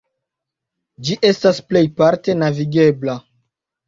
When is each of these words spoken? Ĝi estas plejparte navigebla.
Ĝi 1.09 1.17
estas 1.29 1.59
plejparte 1.73 2.35
navigebla. 2.39 3.17